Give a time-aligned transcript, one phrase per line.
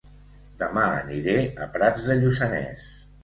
[0.61, 2.89] Dema aniré a Prats de Lluçanès